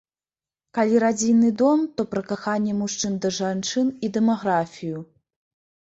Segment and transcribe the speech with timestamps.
[0.77, 4.99] Калі радзільны дом, то пра каханне мужчын да жанчын і дэмаграфію.